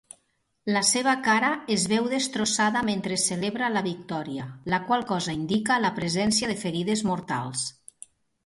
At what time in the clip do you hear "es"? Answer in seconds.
1.75-1.83